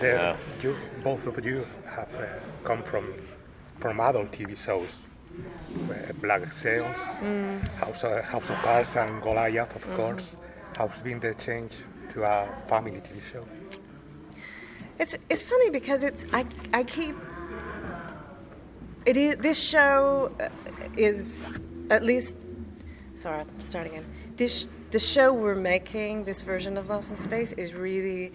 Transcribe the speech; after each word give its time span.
The, 0.00 0.06
yeah. 0.06 0.36
you, 0.62 0.76
both 1.02 1.26
of 1.26 1.44
you 1.44 1.66
have 1.86 2.14
uh, 2.14 2.26
come 2.64 2.82
from 2.84 3.14
from 3.80 4.00
adult 4.00 4.30
TV 4.32 4.56
shows, 4.56 4.88
uh, 5.90 6.12
Black 6.20 6.52
Sails, 6.52 6.96
mm. 7.20 7.68
House, 7.76 8.02
of, 8.02 8.24
House 8.24 8.48
of 8.50 8.56
Cards, 8.56 8.96
and 8.96 9.22
Goliath, 9.22 9.74
of 9.74 9.84
mm. 9.84 9.96
course. 9.96 10.24
How's 10.76 10.90
been 11.02 11.20
the 11.20 11.34
change 11.34 11.72
to 12.12 12.24
a 12.24 12.48
family 12.68 13.00
TV 13.00 13.20
show? 13.32 13.44
It's 15.00 15.16
it's 15.28 15.42
funny 15.42 15.70
because 15.70 16.04
it's 16.04 16.24
I 16.32 16.44
I 16.72 16.84
keep 16.84 17.16
it 19.04 19.16
is 19.16 19.36
this 19.36 19.58
show 19.58 20.30
uh, 20.40 20.48
is 20.96 21.48
at 21.90 22.04
least 22.04 22.36
sorry 23.14 23.40
I'm 23.40 23.60
starting 23.60 23.92
again. 23.92 24.06
This 24.36 24.68
the 24.90 24.98
show 25.00 25.32
we're 25.32 25.54
making 25.54 26.24
this 26.24 26.42
version 26.42 26.76
of 26.76 26.88
Lost 26.88 27.10
in 27.10 27.16
Space 27.16 27.52
is 27.52 27.74
really 27.74 28.32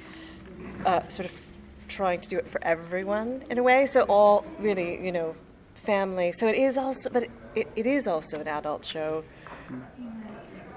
uh, 0.86 1.08
sort 1.08 1.30
of 1.30 1.53
trying 1.94 2.20
to 2.22 2.30
do 2.30 2.38
it 2.38 2.48
for 2.48 2.60
everyone 2.64 3.44
in 3.50 3.58
a 3.58 3.64
way. 3.64 3.86
So 3.86 4.02
all 4.04 4.46
really 4.60 5.04
you 5.06 5.12
know 5.12 5.36
family. 5.76 6.32
So 6.32 6.48
it 6.48 6.56
is 6.56 6.78
also 6.78 7.10
but 7.10 7.24
it, 7.56 7.68
it 7.76 7.86
is 7.86 8.08
also 8.08 8.40
an 8.40 8.48
adult 8.48 8.86
show. 8.86 9.24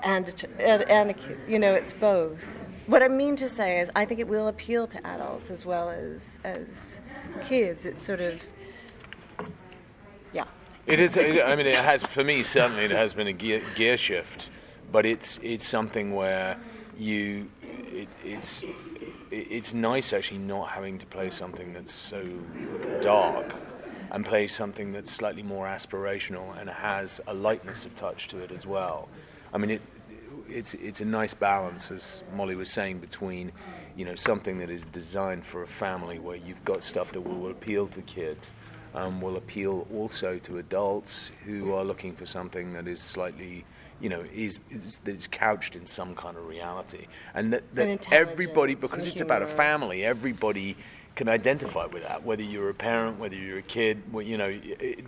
And, 0.03 0.47
and, 0.61 0.83
and 0.89 1.15
you 1.49 1.59
know 1.59 1.73
it's 1.73 1.93
both 1.93 2.45
what 2.87 3.03
I 3.03 3.09
mean 3.09 3.37
to 3.37 3.49
say 3.49 3.81
is, 3.81 3.91
I 3.95 4.05
think 4.05 4.21
it 4.21 4.29
will 4.29 4.49
appeal 4.49 4.87
to 4.87 5.07
adults 5.07 5.51
as 5.51 5.67
well 5.67 5.91
as 5.91 6.39
as 6.45 7.01
kids. 7.45 7.85
It's 7.85 8.05
sort 8.05 8.21
of, 8.21 8.41
yeah. 10.33 10.45
It 10.87 11.01
is. 11.01 11.17
I 11.17 11.57
mean, 11.57 11.67
it 11.67 11.75
has 11.75 12.05
for 12.05 12.23
me 12.23 12.43
certainly. 12.43 12.85
It 12.85 12.93
has 12.93 13.15
been 13.15 13.27
a 13.27 13.33
gear, 13.33 13.63
gear 13.75 13.97
shift, 13.97 14.51
but 14.93 15.05
it's 15.05 15.39
it's 15.43 15.67
something 15.67 16.15
where 16.15 16.57
you, 16.97 17.51
it, 17.63 18.09
it's 18.25 18.63
it's 19.37 19.75
nice 19.75 20.13
actually 20.13 20.39
not 20.39 20.71
having 20.71 20.99
to 20.99 21.07
play 21.07 21.31
something 21.31 21.73
that's 21.73 21.93
so 21.93 22.25
dark 23.01 23.55
and 24.11 24.25
play 24.25 24.47
something 24.47 24.93
that's 24.93 25.11
slightly 25.11 25.43
more 25.43 25.67
aspirational 25.67 26.59
and 26.59 26.71
has 26.71 27.21
a 27.27 27.35
lightness 27.35 27.85
of 27.85 27.95
touch 27.97 28.29
to 28.29 28.39
it 28.39 28.51
as 28.51 28.67
well. 28.67 29.09
I 29.53 29.59
mean, 29.59 29.71
it, 29.71 29.83
it's 30.49 30.75
it's 30.75 31.01
a 31.01 31.05
nice 31.05 31.35
balance, 31.35 31.91
as 31.91 32.23
Molly 32.33 32.55
was 32.55 32.71
saying, 32.71 32.99
between 32.99 33.53
you 33.97 34.05
know 34.05 34.15
something 34.15 34.59
that 34.59 34.71
is 34.71 34.85
designed 34.85 35.45
for 35.45 35.63
a 35.63 35.67
family 35.67 36.19
where 36.19 36.37
you've 36.37 36.65
got 36.65 36.85
stuff 36.85 37.13
that 37.13 37.21
will 37.21 37.51
appeal 37.51 37.89
to 37.89 38.03
kids, 38.03 38.53
um, 38.97 39.21
will 39.21 39.37
appeal 39.37 39.87
also 39.95 40.39
to 40.39 40.59
adults 40.59 41.31
who 41.45 41.73
are 41.75 41.85
looking 41.85 42.15
for 42.15 42.27
something 42.27 42.73
that 42.73 42.89
is 42.89 43.01
slightly 43.01 43.65
you 44.01 44.09
know 44.09 44.25
is, 44.35 44.59
is 44.71 44.99
that 45.05 45.15
is 45.15 45.29
couched 45.29 45.77
in 45.77 45.87
some 45.87 46.15
kind 46.15 46.37
of 46.37 46.47
reality, 46.47 47.07
and 47.35 47.53
that, 47.53 47.75
that 47.75 48.13
everybody 48.13 48.75
because 48.75 49.07
it's 49.07 49.21
about 49.21 49.43
a 49.43 49.47
family, 49.47 50.05
everybody 50.05 50.77
can 51.15 51.29
identify 51.29 51.87
with 51.87 52.03
that, 52.03 52.25
whether 52.25 52.43
you're 52.43 52.69
a 52.69 52.75
parent, 52.75 53.19
whether 53.19 53.37
you're 53.37 53.59
a 53.59 53.63
kid, 53.63 54.03
you 54.23 54.37
know, 54.37 54.49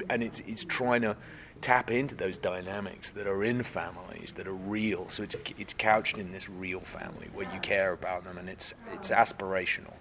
and 0.08 0.22
it's 0.22 0.40
it's 0.46 0.64
trying 0.64 1.02
to 1.02 1.16
tap 1.60 1.90
into 1.90 2.14
those 2.14 2.38
dynamics 2.38 3.10
that 3.10 3.26
are 3.26 3.42
in 3.42 3.62
families 3.62 4.32
that 4.34 4.46
are 4.46 4.54
real. 4.54 5.08
So 5.08 5.22
it's 5.22 5.36
it's 5.58 5.74
couched 5.74 6.18
in 6.18 6.32
this 6.32 6.48
real 6.48 6.80
family 6.80 7.28
where 7.32 7.52
you 7.52 7.60
care 7.60 7.92
about 7.92 8.24
them 8.24 8.38
and 8.38 8.48
it's 8.48 8.74
it's 8.92 9.10
aspirational. 9.10 9.94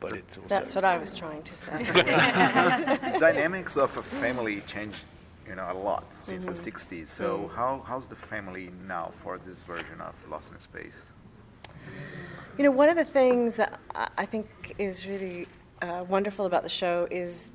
But 0.00 0.14
it's 0.14 0.36
also 0.36 0.48
That's 0.48 0.74
what 0.74 0.84
I 0.84 0.96
was 0.96 1.14
trying 1.14 1.42
to 1.42 1.54
say. 1.54 1.82
dynamics 3.18 3.76
of 3.76 3.94
a 3.96 4.02
family 4.22 4.62
changed, 4.66 4.96
you 5.46 5.54
know, 5.54 5.68
a 5.70 5.74
lot 5.74 6.04
since 6.22 6.46
mm-hmm. 6.46 6.54
the 6.54 6.70
60s. 6.70 7.08
So 7.08 7.38
mm-hmm. 7.38 7.54
how 7.54 7.84
how's 7.86 8.06
the 8.06 8.16
family 8.16 8.70
now 8.88 9.12
for 9.22 9.38
this 9.46 9.62
version 9.62 10.00
of 10.00 10.14
Lost 10.30 10.52
in 10.52 10.58
Space? 10.58 11.00
You 12.56 12.64
know, 12.64 12.70
one 12.70 12.88
of 12.88 12.96
the 12.96 13.04
things 13.04 13.56
that 13.56 13.78
I 13.94 14.26
think 14.26 14.74
is 14.78 15.06
really 15.06 15.46
uh, 15.82 16.04
wonderful 16.08 16.46
about 16.46 16.62
the 16.62 16.68
show 16.68 17.06
is 17.10 17.46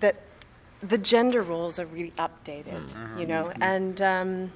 that 0.00 0.16
the 0.82 0.98
gender 0.98 1.42
roles 1.42 1.78
are 1.78 1.86
really 1.86 2.12
updated, 2.18 2.92
mm-hmm. 2.92 3.18
you 3.18 3.26
know, 3.26 3.44
mm-hmm. 3.44 3.62
and 3.62 4.02
um, 4.02 4.52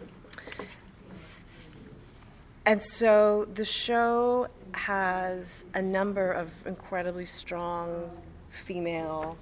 and 2.67 2.83
so 2.83 3.47
the 3.55 3.65
show 3.65 4.49
has 4.73 5.65
a 5.75 5.83
number 5.83 6.31
of 6.33 6.51
incredibly 6.67 7.27
strong 7.27 8.11
female 8.51 9.37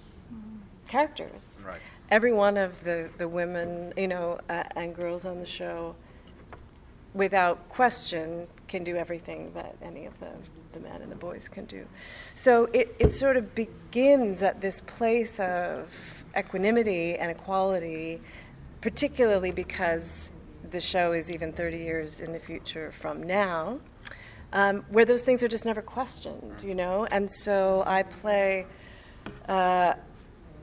characters. 0.88 1.58
Right. 1.64 1.80
Every 2.10 2.32
one 2.32 2.56
of 2.56 2.82
the, 2.84 3.10
the 3.18 3.28
women, 3.28 3.92
you 3.96 4.08
know, 4.08 4.40
uh, 4.48 4.64
and 4.76 4.94
girls 4.94 5.24
on 5.24 5.40
the 5.40 5.46
show, 5.46 5.94
without 7.14 7.68
question, 7.68 8.46
can 8.66 8.84
do 8.84 8.96
everything 8.96 9.52
that 9.54 9.76
any 9.82 10.06
of 10.06 10.18
the, 10.20 10.30
the 10.72 10.80
men 10.80 11.02
and 11.02 11.12
the 11.12 11.16
boys 11.16 11.48
can 11.48 11.66
do. 11.66 11.84
So 12.34 12.64
it, 12.72 12.94
it 12.98 13.12
sort 13.12 13.36
of 13.36 13.54
begins 13.54 14.42
at 14.42 14.60
this 14.60 14.80
place 14.82 15.38
of 15.38 15.88
equanimity 16.36 17.16
and 17.16 17.30
equality, 17.30 18.20
particularly 18.80 19.50
because 19.50 20.30
the 20.70 20.80
show 20.80 21.12
is 21.12 21.30
even 21.30 21.52
30 21.52 21.78
years 21.78 22.20
in 22.20 22.32
the 22.32 22.38
future 22.38 22.92
from 22.92 23.22
now, 23.22 23.78
um, 24.52 24.84
where 24.88 25.04
those 25.04 25.22
things 25.22 25.42
are 25.42 25.48
just 25.48 25.64
never 25.64 25.82
questioned, 25.82 26.62
you 26.62 26.74
know? 26.74 27.06
And 27.10 27.30
so 27.30 27.82
I 27.86 28.02
play 28.02 28.66
uh, 29.48 29.94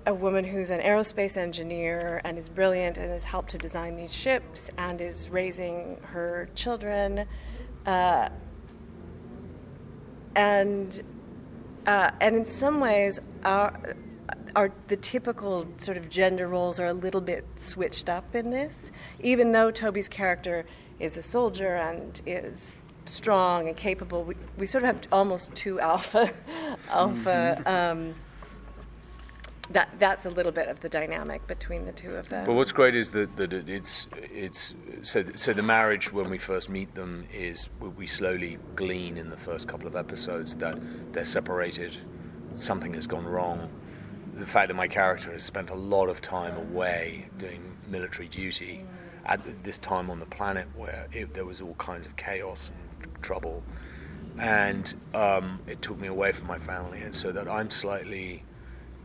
a 0.08 0.14
woman 0.14 0.44
who's 0.44 0.70
an 0.70 0.82
aerospace 0.82 1.38
engineer 1.38 2.22
and 2.24 2.38
is 2.38 2.50
brilliant 2.50 2.98
and 2.98 3.10
has 3.10 3.24
helped 3.24 3.50
to 3.52 3.58
design 3.58 3.96
these 3.96 4.14
ships 4.14 4.70
and 4.78 5.02
is 5.02 5.30
raising 5.30 5.98
her 6.04 6.50
children. 6.56 7.26
Uh, 7.86 8.30
and 10.36 11.02
uh, 11.86 12.10
and 12.20 12.36
in 12.36 12.48
some 12.48 12.80
ways, 12.80 13.20
our, 13.44 13.96
are 14.56 14.72
the 14.88 14.96
typical 14.96 15.68
sort 15.78 15.98
of 15.98 16.10
gender 16.10 16.48
roles 16.48 16.80
are 16.80 16.86
a 16.86 16.94
little 16.94 17.22
bit 17.22 17.46
switched 17.58 18.10
up 18.10 18.36
in 18.36 18.50
this, 18.50 18.92
even 19.20 19.52
though 19.52 19.70
Toby's 19.70 20.08
character 20.08 20.66
is 21.00 21.18
a 21.18 21.22
soldier 21.22 21.76
and 21.76 22.22
is 22.26 22.78
strong 23.06 23.68
and 23.68 23.76
capable. 23.76 24.24
We, 24.24 24.36
we 24.58 24.66
sort 24.66 24.84
of 24.84 24.96
have 24.96 25.04
almost 25.12 25.54
two 25.56 25.80
alpha, 25.80 26.32
alpha. 26.90 27.62
Mm-hmm. 27.66 27.68
Um, 27.68 28.16
that 29.72 29.90
that's 29.98 30.28
a 30.28 30.30
little 30.30 30.52
bit 30.52 30.68
of 30.68 30.80
the 30.82 30.90
dynamic 30.90 31.46
between 31.48 31.86
the 31.86 31.92
two 31.92 32.16
of 32.16 32.30
them. 32.30 32.46
But 32.46 32.54
what's 32.54 32.72
great 32.72 32.96
is 32.96 33.10
that, 33.12 33.36
that 33.38 33.52
it's 33.52 34.08
it's 34.14 34.76
so 35.02 35.24
so 35.36 35.54
the 35.54 35.64
marriage 35.64 36.14
when 36.14 36.30
we 36.30 36.38
first 36.38 36.70
meet 36.70 36.94
them 36.94 37.26
is 37.34 37.70
we 37.98 38.06
slowly 38.06 38.60
glean 38.76 39.18
in 39.18 39.32
the 39.32 39.38
first 39.38 39.68
couple 39.68 39.88
of 39.88 39.96
episodes 39.96 40.56
that 40.58 40.78
they're 41.14 41.26
separated, 41.26 41.98
something 42.56 42.94
has 42.94 43.08
gone 43.08 43.26
wrong, 43.26 43.72
the 44.35 44.46
fact 44.46 44.68
that 44.68 44.73
my 44.73 44.88
character 44.88 45.31
has 45.31 45.44
spent 45.44 45.69
a 45.69 45.75
lot 45.75 46.09
of 46.09 46.22
time 46.22 46.57
away 46.57 47.28
doing 47.38 47.78
military 47.88 48.28
duty 48.28 48.84
at 49.25 49.40
this 49.63 49.78
time 49.78 50.09
on 50.09 50.19
the 50.19 50.25
planet 50.25 50.68
where 50.75 51.07
it, 51.12 51.34
there 51.34 51.46
was 51.46 51.62
all 51.62 51.73
kinds 51.75 52.06
of 52.06 52.16
chaos 52.16 52.72
and 53.01 53.24
trouble, 53.24 53.63
and 54.38 54.95
um, 55.13 55.59
it 55.68 55.81
took 55.81 56.00
me 56.00 56.07
away 56.07 56.31
from 56.31 56.47
my 56.47 56.59
family, 56.59 57.00
and 57.01 57.16
so 57.16 57.31
that 57.31 57.47
I'm 57.47 57.72
slightly 57.72 58.44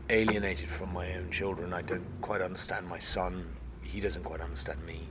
alienated 0.09 0.69
from 0.69 0.93
my 0.93 1.13
own 1.15 1.31
children. 1.31 1.73
I 1.73 1.81
don't 1.81 2.05
quite 2.21 2.41
understand 2.41 2.87
my 2.87 2.99
son. 2.99 3.55
He 3.81 3.99
doesn't 4.01 4.23
quite 4.23 4.41
understand 4.41 4.85
me. 4.85 5.07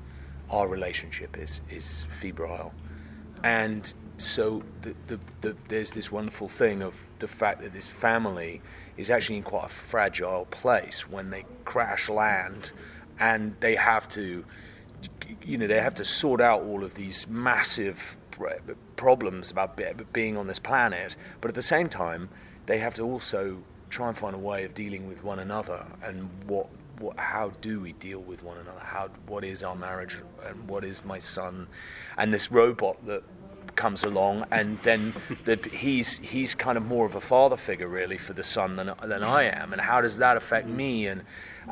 Our 0.50 0.68
relationship 0.68 1.38
is 1.38 1.60
is 1.70 2.06
febrile, 2.20 2.74
and 3.42 3.92
so 4.20 4.62
the, 4.82 4.94
the, 5.06 5.18
the, 5.40 5.56
there's 5.68 5.90
this 5.92 6.10
wonderful 6.10 6.48
thing 6.48 6.82
of 6.82 6.94
the 7.18 7.28
fact 7.28 7.62
that 7.62 7.72
this 7.72 7.86
family 7.86 8.60
is 8.96 9.10
actually 9.10 9.36
in 9.36 9.42
quite 9.42 9.66
a 9.66 9.68
fragile 9.68 10.46
place 10.50 11.08
when 11.08 11.30
they 11.30 11.44
crash 11.64 12.08
land 12.08 12.72
and 13.18 13.54
they 13.60 13.76
have 13.76 14.08
to 14.08 14.44
you 15.42 15.56
know 15.56 15.66
they 15.66 15.80
have 15.80 15.94
to 15.94 16.04
sort 16.04 16.40
out 16.40 16.62
all 16.62 16.84
of 16.84 16.94
these 16.94 17.26
massive 17.28 18.16
problems 18.96 19.50
about 19.50 19.78
being 20.12 20.36
on 20.36 20.46
this 20.46 20.58
planet 20.58 21.16
but 21.40 21.48
at 21.48 21.54
the 21.54 21.62
same 21.62 21.88
time 21.88 22.28
they 22.66 22.78
have 22.78 22.94
to 22.94 23.02
also 23.02 23.62
try 23.90 24.08
and 24.08 24.16
find 24.16 24.34
a 24.34 24.38
way 24.38 24.64
of 24.64 24.74
dealing 24.74 25.08
with 25.08 25.22
one 25.24 25.38
another 25.38 25.84
and 26.02 26.30
what 26.46 26.68
what, 27.00 27.18
how 27.18 27.50
do 27.60 27.80
we 27.80 27.92
deal 27.94 28.20
with 28.20 28.42
one 28.42 28.58
another? 28.58 28.80
How, 28.80 29.08
what 29.26 29.42
is 29.42 29.62
our 29.62 29.74
marriage 29.74 30.18
and 30.44 30.68
what 30.68 30.84
is 30.84 31.04
my 31.04 31.18
son? 31.18 31.66
And 32.16 32.32
this 32.32 32.52
robot 32.52 33.04
that 33.06 33.22
comes 33.80 34.04
along, 34.04 34.44
and 34.50 34.78
then 34.82 35.14
the, 35.44 35.58
he's 35.72 36.18
he's 36.18 36.54
kind 36.54 36.76
of 36.76 36.84
more 36.84 37.06
of 37.06 37.14
a 37.14 37.20
father 37.20 37.56
figure 37.56 37.88
really 37.88 38.18
for 38.18 38.34
the 38.34 38.44
son 38.44 38.76
than 38.76 38.92
than 39.02 39.22
I 39.22 39.44
mm-hmm. 39.44 39.62
am, 39.62 39.72
and 39.72 39.80
how 39.80 40.02
does 40.02 40.18
that 40.18 40.36
affect 40.36 40.66
mm-hmm. 40.66 40.76
me? 40.76 41.06
And 41.06 41.22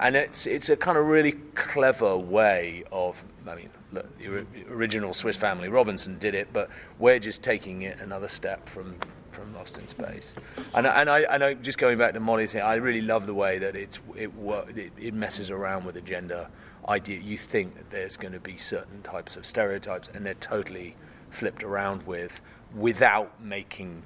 and 0.00 0.16
it's 0.16 0.46
it's 0.46 0.70
a 0.70 0.76
kind 0.76 0.96
of 0.96 1.04
really 1.04 1.32
clever 1.54 2.16
way 2.16 2.84
of 2.90 3.22
I 3.46 3.54
mean 3.56 3.68
look, 3.92 4.18
the 4.18 4.46
original 4.70 5.12
Swiss 5.12 5.36
Family 5.36 5.68
Robinson 5.68 6.18
did 6.18 6.34
it, 6.34 6.48
but 6.50 6.70
we're 6.98 7.18
just 7.18 7.42
taking 7.42 7.82
it 7.82 8.00
another 8.00 8.28
step 8.28 8.68
from 8.68 8.96
from 9.30 9.54
Lost 9.54 9.76
in 9.76 9.86
Space. 9.86 10.32
And 10.74 10.86
and 10.86 11.10
I 11.10 11.20
and 11.20 11.44
I 11.44 11.54
just 11.54 11.76
going 11.76 11.98
back 11.98 12.14
to 12.14 12.20
Molly's 12.20 12.52
thing, 12.52 12.62
I 12.62 12.76
really 12.76 13.02
love 13.02 13.26
the 13.26 13.34
way 13.34 13.58
that 13.58 13.76
it's 13.76 14.00
it 14.16 14.30
it, 14.74 14.92
it 14.98 15.14
messes 15.14 15.50
around 15.50 15.84
with 15.84 15.94
the 15.94 16.00
gender 16.00 16.48
idea. 16.88 17.20
You 17.20 17.36
think 17.36 17.76
that 17.76 17.90
there's 17.90 18.16
going 18.16 18.32
to 18.32 18.40
be 18.40 18.56
certain 18.56 19.02
types 19.02 19.36
of 19.36 19.44
stereotypes, 19.44 20.08
and 20.14 20.24
they're 20.24 20.34
totally 20.56 20.96
flipped 21.30 21.62
around 21.62 22.06
with 22.06 22.40
without 22.74 23.42
making 23.42 24.02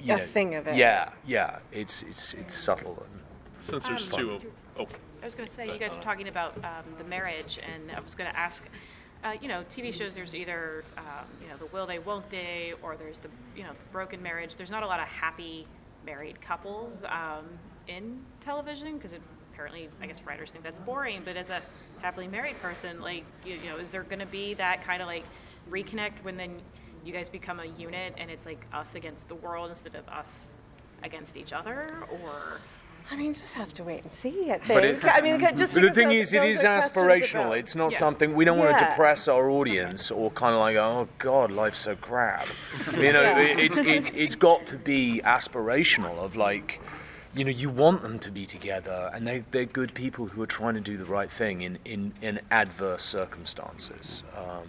you 0.00 0.14
A 0.14 0.16
know, 0.16 0.22
thing 0.22 0.54
of 0.54 0.66
it. 0.66 0.76
Yeah, 0.76 1.10
yeah. 1.26 1.58
It's 1.70 2.02
it's 2.02 2.34
it's 2.34 2.54
subtle. 2.56 3.06
And, 3.10 3.20
Since 3.68 3.84
there's 3.86 4.12
Um, 4.12 4.18
two, 4.18 4.40
oh, 4.78 4.86
I 5.22 5.26
was 5.26 5.34
going 5.36 5.48
to 5.48 5.54
say, 5.54 5.72
you 5.72 5.78
guys 5.78 5.92
were 5.92 6.02
talking 6.02 6.26
about 6.28 6.56
um, 6.64 6.84
the 6.98 7.04
marriage, 7.04 7.60
and 7.62 7.92
I 7.92 8.00
was 8.00 8.16
going 8.16 8.28
to 8.28 8.36
ask, 8.36 8.60
uh, 9.22 9.34
you 9.40 9.46
know, 9.46 9.62
TV 9.72 9.94
shows, 9.94 10.14
there's 10.14 10.34
either, 10.34 10.82
um, 10.98 11.26
you 11.40 11.48
know, 11.48 11.56
the 11.56 11.66
will 11.66 11.86
they, 11.86 12.00
won't 12.00 12.28
they, 12.28 12.74
or 12.82 12.96
there's 12.96 13.16
the, 13.18 13.28
you 13.56 13.62
know, 13.62 13.70
the 13.70 13.92
broken 13.92 14.20
marriage. 14.20 14.56
There's 14.56 14.70
not 14.70 14.82
a 14.82 14.86
lot 14.86 14.98
of 14.98 15.06
happy 15.06 15.68
married 16.04 16.40
couples 16.40 17.04
um, 17.04 17.46
in 17.86 18.20
television 18.40 18.96
because 18.96 19.14
apparently, 19.52 19.88
I 20.00 20.06
guess 20.06 20.16
writers 20.26 20.50
think 20.50 20.64
that's 20.64 20.80
boring. 20.80 21.22
But 21.24 21.36
as 21.36 21.50
a 21.50 21.62
happily 22.00 22.26
married 22.26 22.60
person, 22.60 23.00
like, 23.00 23.24
you, 23.46 23.54
you 23.54 23.70
know, 23.70 23.76
is 23.76 23.90
there 23.90 24.02
going 24.02 24.18
to 24.18 24.26
be 24.26 24.54
that 24.54 24.84
kind 24.84 25.00
of 25.00 25.06
like 25.06 25.24
reconnect 25.70 26.22
when 26.22 26.36
then 26.36 26.60
you 27.04 27.12
guys 27.12 27.28
become 27.28 27.60
a 27.60 27.64
unit 27.66 28.14
and 28.16 28.30
it's 28.30 28.46
like 28.46 28.64
us 28.72 28.94
against 28.94 29.26
the 29.28 29.34
world 29.34 29.70
instead 29.70 29.94
of 29.94 30.08
us 30.08 30.48
against 31.02 31.36
each 31.36 31.52
other, 31.52 32.04
or? 32.10 32.60
I 33.10 33.16
mean, 33.16 33.26
you 33.26 33.32
just 33.32 33.54
have 33.54 33.74
to 33.74 33.82
wait 33.84 34.04
and 34.04 34.12
see. 34.12 34.52
I 34.52 34.58
But 34.58 34.66
think. 34.84 34.96
it's- 34.98 35.12
I 35.12 35.20
mean, 35.20 35.40
just 35.56 35.74
but 35.74 35.82
the 35.82 35.90
thing 35.90 36.08
those- 36.08 36.28
is, 36.28 36.34
it 36.34 36.40
those 36.42 36.54
is 36.56 36.64
are 36.64 36.80
questions 36.80 36.96
aspirational. 37.32 37.46
about- 37.46 37.58
It's 37.58 37.74
not 37.74 37.90
Yeah. 37.92 37.98
something 37.98 38.34
we 38.36 38.44
don't 38.44 38.58
want 38.58 38.78
to 38.78 38.84
depress 38.84 39.26
our 39.26 39.50
audience 39.50 40.12
or 40.12 40.30
kind 40.30 40.54
of 40.54 40.60
like, 40.60 40.76
oh 40.76 41.08
God, 41.18 41.50
life's 41.50 41.80
so 41.80 41.96
crap. 41.96 42.46
You 42.92 43.12
know, 43.12 43.22
Yeah. 43.22 43.38
it, 43.40 43.58
it's 43.58 43.78
it's 43.78 44.10
it's 44.14 44.36
got 44.36 44.66
to 44.66 44.76
be 44.78 45.20
aspirational. 45.24 46.18
Of 46.18 46.36
like, 46.36 46.80
you 47.34 47.44
know, 47.44 47.50
you 47.50 47.68
want 47.70 48.02
them 48.02 48.20
to 48.20 48.30
be 48.30 48.46
together, 48.46 49.10
and 49.12 49.26
they 49.26 49.44
they're 49.50 49.64
good 49.64 49.92
people 49.94 50.26
who 50.26 50.40
are 50.40 50.46
trying 50.46 50.74
to 50.74 50.80
do 50.80 50.96
the 50.96 51.04
right 51.04 51.30
thing 51.30 51.62
in 51.62 51.80
in, 51.84 52.12
in 52.22 52.40
adverse 52.52 53.02
circumstances. 53.02 54.22
Um, 54.36 54.68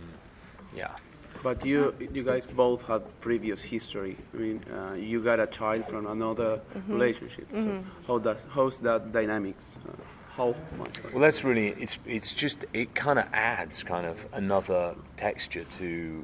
yeah. 0.75 0.95
But 1.41 1.65
you, 1.65 1.93
you 2.13 2.23
guys 2.23 2.45
both 2.47 2.83
had 2.83 3.01
previous 3.19 3.61
history. 3.61 4.15
I 4.33 4.37
mean, 4.37 4.63
uh, 4.71 4.93
you 4.93 5.21
got 5.21 5.41
a 5.41 5.47
child 5.47 5.85
from 5.87 6.07
another 6.07 6.61
relationship. 6.87 7.47
So 7.53 7.83
how 8.07 8.17
does 8.19 8.37
how's 8.49 8.79
that 8.79 9.11
dynamics? 9.11 9.63
Uh, 9.85 9.91
how 10.37 10.55
much? 10.77 10.95
Well, 11.11 11.21
that's 11.21 11.43
really 11.43 11.69
it's 11.77 11.99
it's 12.05 12.33
just 12.33 12.65
it 12.73 12.95
kind 12.95 13.19
of 13.19 13.25
adds 13.33 13.83
kind 13.83 14.07
of 14.07 14.25
another 14.31 14.95
texture 15.17 15.65
to 15.79 16.23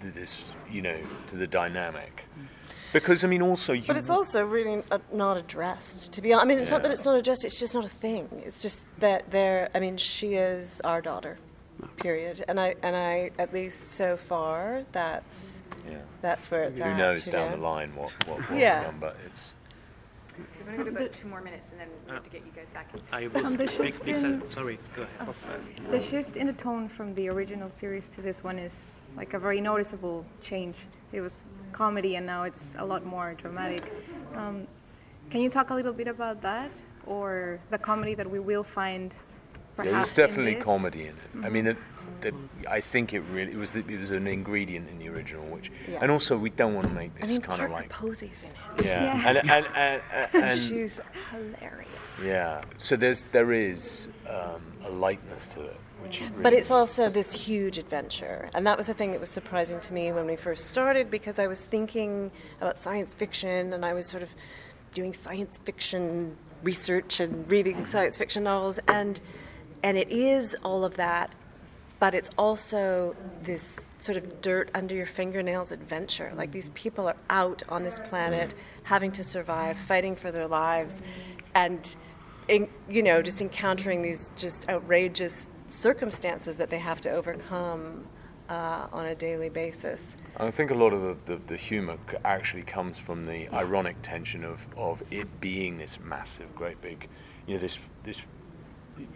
th- 0.00 0.14
this, 0.14 0.52
you 0.70 0.80
know, 0.80 0.98
to 1.26 1.36
the 1.36 1.48
dynamic. 1.48 2.22
Because 2.92 3.24
I 3.24 3.28
mean, 3.28 3.42
also 3.42 3.72
you. 3.72 3.82
But 3.86 3.96
it's 3.96 4.10
also 4.10 4.46
really 4.46 4.82
uh, 4.90 4.98
not 5.12 5.36
addressed. 5.36 6.12
To 6.12 6.22
be 6.22 6.32
honest, 6.32 6.44
I 6.44 6.48
mean, 6.48 6.58
it's 6.60 6.70
not 6.70 6.82
that 6.84 6.92
it's 6.92 7.04
not 7.04 7.16
addressed. 7.16 7.44
It's 7.44 7.58
just 7.58 7.74
not 7.74 7.84
a 7.84 7.88
thing. 7.88 8.28
It's 8.46 8.62
just 8.62 8.86
that 9.00 9.30
they're. 9.30 9.68
I 9.74 9.80
mean, 9.80 9.96
she 9.96 10.34
is 10.34 10.80
our 10.82 11.02
daughter. 11.02 11.36
Period. 11.96 12.44
And 12.48 12.58
I 12.60 12.74
and 12.82 12.94
I 12.96 13.30
at 13.38 13.52
least 13.52 13.90
so 13.94 14.16
far 14.16 14.84
that's 14.92 15.62
Yeah. 15.88 15.98
that's 16.20 16.50
where 16.50 16.64
it's 16.64 16.78
Who 16.80 16.84
at. 16.86 16.96
knows 16.96 17.24
down 17.26 17.50
know? 17.50 17.56
the 17.56 17.62
line 17.62 17.94
what 17.94 18.12
what 18.26 18.48
will 18.50 18.58
Yeah. 18.58 18.84
come, 18.84 18.98
but 19.00 19.16
it's. 19.26 19.54
We're 20.66 20.72
going 20.76 20.84
to 20.84 20.90
go 20.90 20.98
about 20.98 21.12
two 21.14 21.28
more 21.28 21.40
minutes 21.40 21.68
and 21.70 21.80
then 21.80 21.88
we 22.06 22.12
have 22.12 22.22
to 22.24 22.28
get 22.28 22.44
you 22.44 22.52
guys 22.54 22.68
back 22.74 22.92
in. 22.92 23.00
I 23.10 23.26
was 23.28 23.46
Um, 23.46 23.52
the 23.56 23.64
big, 23.64 23.70
shift 23.70 24.04
big 24.04 24.16
in- 24.16 24.42
sorry, 24.50 24.78
go 24.94 25.02
ahead. 25.04 25.34
The 25.90 26.00
shift 26.00 26.36
in 26.36 26.46
the 26.48 26.52
tone 26.52 26.88
from 26.90 27.14
the 27.14 27.28
original 27.30 27.70
series 27.70 28.10
to 28.10 28.20
this 28.20 28.44
one 28.44 28.58
is 28.58 29.00
like 29.16 29.32
a 29.32 29.38
very 29.38 29.62
noticeable 29.62 30.26
change. 30.42 30.76
It 31.12 31.22
was 31.22 31.40
comedy 31.72 32.16
and 32.16 32.26
now 32.26 32.42
it's 32.42 32.74
a 32.76 32.84
lot 32.84 33.06
more 33.06 33.32
dramatic. 33.34 33.82
Um, 34.34 34.66
can 35.30 35.40
you 35.40 35.48
talk 35.48 35.70
a 35.70 35.74
little 35.74 35.94
bit 35.94 36.06
about 36.08 36.42
that 36.42 36.70
or 37.06 37.58
the 37.70 37.78
comedy 37.78 38.14
that 38.14 38.30
we 38.30 38.38
will 38.38 38.64
find 38.64 39.14
perhaps 39.76 39.92
Yeah, 39.92 40.00
there's 40.00 40.12
definitely 40.12 40.54
comedy 40.56 41.02
in 41.02 41.08
it. 41.10 41.44
I 41.44 41.48
mean, 41.50 41.64
the, 41.66 41.76
the, 42.22 42.32
I 42.68 42.80
think 42.80 43.12
it 43.12 43.20
really 43.32 43.52
it 43.52 43.58
was 43.58 43.72
the, 43.72 43.80
it 43.80 43.98
was 43.98 44.10
an 44.10 44.26
ingredient 44.26 44.88
in 44.88 44.98
the 44.98 45.08
original, 45.08 45.44
which 45.46 45.70
Yeah. 45.88 45.98
and 46.02 46.10
also 46.10 46.36
we 46.36 46.50
don't 46.50 46.74
want 46.74 46.88
to 46.88 46.94
make 46.94 47.12
I 47.18 47.22
this 47.26 47.32
mean, 47.32 47.40
kind 47.42 47.62
of 47.62 47.70
like 47.70 47.88
Posey's 47.90 48.42
in 48.42 48.48
it. 48.50 48.86
yeah, 48.86 49.02
Yeah. 49.04 49.28
and 49.28 49.38
and 49.50 49.66
and, 49.76 50.02
and, 50.32 50.44
and 50.44 50.58
She's 50.58 51.00
hilarious. 51.30 51.88
yeah. 52.24 52.62
So 52.78 52.96
there's 52.96 53.24
there 53.32 53.52
is 53.52 54.08
um, 54.28 54.62
a 54.84 54.90
lightness 54.90 55.46
to 55.48 55.60
it, 55.62 55.76
which 56.02 56.22
is 56.22 56.30
But 56.42 56.52
it's 56.54 56.70
also 56.70 57.10
this 57.10 57.32
huge 57.32 57.76
adventure. 57.76 58.48
And 58.54 58.66
that 58.66 58.78
was 58.78 58.86
the 58.86 58.94
thing 58.94 59.12
that 59.12 59.20
was 59.20 59.30
surprising 59.30 59.80
to 59.80 59.92
me 59.92 60.10
when 60.12 60.26
we 60.26 60.36
first 60.36 60.66
started 60.66 61.10
because 61.10 61.38
I 61.38 61.46
was 61.46 61.60
thinking 61.60 62.30
about 62.60 62.80
science 62.80 63.12
fiction 63.14 63.72
and 63.74 63.84
I 63.84 63.92
was 63.92 64.06
sort 64.06 64.22
of 64.22 64.34
doing 64.94 65.12
science 65.12 65.60
fiction 65.62 66.36
research 66.62 67.20
and 67.20 67.48
reading 67.52 67.84
science 67.86 68.16
fiction 68.16 68.42
novels 68.44 68.78
and 68.88 69.20
and 69.86 69.96
it 69.96 70.10
is 70.10 70.56
all 70.64 70.84
of 70.84 70.96
that, 70.96 71.36
but 72.00 72.12
it's 72.12 72.28
also 72.36 73.14
this 73.44 73.76
sort 74.00 74.18
of 74.18 74.40
dirt 74.40 74.68
under 74.74 74.96
your 74.96 75.06
fingernails 75.06 75.70
adventure. 75.70 76.32
Like 76.34 76.50
these 76.50 76.70
people 76.70 77.06
are 77.06 77.14
out 77.30 77.62
on 77.68 77.84
this 77.84 78.00
planet 78.00 78.56
having 78.82 79.12
to 79.12 79.22
survive, 79.22 79.78
fighting 79.78 80.16
for 80.16 80.32
their 80.32 80.48
lives 80.48 81.02
and 81.54 81.94
in, 82.48 82.68
you 82.88 83.00
know, 83.00 83.22
just 83.22 83.40
encountering 83.40 84.02
these 84.02 84.28
just 84.36 84.68
outrageous 84.68 85.48
circumstances 85.68 86.56
that 86.56 86.68
they 86.68 86.80
have 86.80 87.00
to 87.02 87.10
overcome 87.12 88.08
uh, 88.48 88.88
on 88.92 89.06
a 89.06 89.14
daily 89.14 89.50
basis. 89.50 90.16
I 90.36 90.50
think 90.50 90.72
a 90.72 90.74
lot 90.74 90.94
of 90.94 91.00
the, 91.00 91.36
the, 91.36 91.46
the 91.46 91.56
humor 91.56 91.96
actually 92.24 92.62
comes 92.62 92.98
from 92.98 93.24
the 93.24 93.48
ironic 93.54 93.98
tension 94.02 94.44
of, 94.44 94.66
of 94.76 95.00
it 95.12 95.40
being 95.40 95.78
this 95.78 96.00
massive, 96.00 96.52
great 96.56 96.80
big, 96.80 97.08
you 97.46 97.54
know, 97.54 97.60
this 97.60 97.78
this 98.02 98.20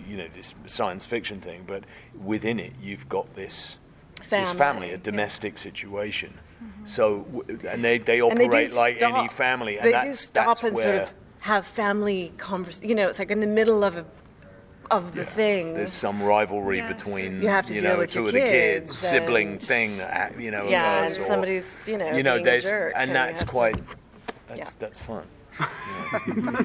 you 0.09 0.17
know 0.17 0.27
this 0.32 0.55
science 0.67 1.05
fiction 1.05 1.41
thing, 1.41 1.65
but 1.67 1.85
within 2.25 2.59
it 2.59 2.73
you've 2.81 3.09
got 3.09 3.35
this 3.35 3.79
this 4.17 4.29
Family, 4.29 4.56
family, 4.59 4.88
a 4.88 4.91
yeah. 4.93 4.97
domestic 5.03 5.59
situation. 5.59 6.35
Mm-hmm. 6.62 6.85
So 6.85 7.44
and 7.69 7.82
they 7.85 7.99
they 7.99 8.21
And 8.21 8.37
they 8.38 8.47
operate 8.47 8.69
do 8.71 8.75
like 8.75 9.03
any 9.03 9.29
family, 9.29 9.77
and 9.79 9.87
they 9.87 9.93
that's 9.93 10.06
do 10.06 10.12
stop 10.12 10.47
that's 10.47 10.62
and 10.65 10.75
where 10.77 10.82
sort 10.85 11.09
of 11.09 11.15
have 11.41 11.67
family 11.67 12.32
convers. 12.37 12.81
You 12.82 12.94
know, 12.94 13.09
it's 13.09 13.19
like 13.19 13.31
in 13.31 13.41
the 13.41 13.47
middle 13.47 13.82
of 13.82 13.97
a, 13.97 14.05
of 14.91 15.15
the 15.15 15.25
thing. 15.25 15.73
there's 15.75 15.93
some 15.93 16.23
rivalry 16.23 16.79
Yeah. 16.79 16.88
between 16.88 17.41
You 17.41 17.49
have 17.49 17.65
to 17.67 17.75
you 17.75 17.81
deal 17.81 17.93
know 17.93 17.99
with 18.00 18.11
two 18.11 18.27
of 18.27 18.32
the 18.32 18.41
kids, 18.41 18.91
kids 18.91 18.99
sibling 19.11 19.53
and- 19.53 19.62
thing 19.62 19.97
that 19.99 20.38
you 20.38 20.50
know 20.50 20.69
yeah, 20.69 21.05
and 21.05 21.17
or- 21.17 21.25
somebody's 21.27 21.65
you 21.87 21.97
know 21.97 22.11
you 22.15 22.23
know 22.23 22.35
being 22.35 22.47
a 22.47 22.50
there's 22.50 22.65
jerk, 22.65 22.93
and 22.97 23.09
you 23.09 23.15
that's 23.15 23.41
have 23.41 23.49
to- 23.49 23.53
quite 23.55 23.82
that's 24.49 24.59
Yeah. 24.59 24.71
that's 24.79 25.00
fun. 25.00 25.27